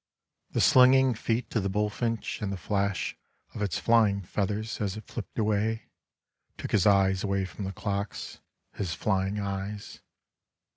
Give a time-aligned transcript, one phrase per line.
[0.49, 3.15] The slinging feet of the bull finch and the flash
[3.53, 5.89] Of its flying feathers as it flipped away
[6.57, 8.39] Took his eyes away from the clocks,
[8.73, 10.01] his flying eyes.